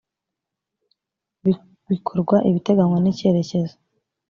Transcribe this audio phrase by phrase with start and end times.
[1.89, 3.75] bikorwa ibiteganywa n icyerecyezo